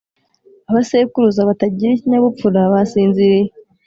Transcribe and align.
abasekuruza 0.69 1.47
batagira 1.49 1.91
ikinyabupfura 1.93 2.59
basinziriye. 2.73 3.51